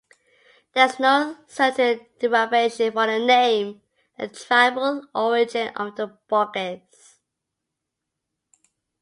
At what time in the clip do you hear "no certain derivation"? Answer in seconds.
0.99-2.91